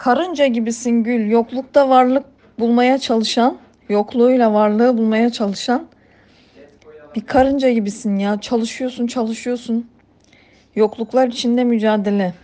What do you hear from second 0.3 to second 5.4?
gibisin Gül. Yoklukta varlık bulmaya çalışan, yokluğuyla varlığı bulmaya